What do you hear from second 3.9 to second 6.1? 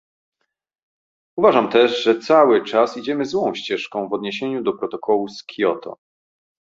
w odniesieniu do protokołu z Kioto